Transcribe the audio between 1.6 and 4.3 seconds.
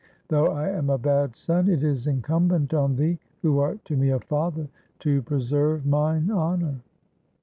it is incumbent on thee, who art to me a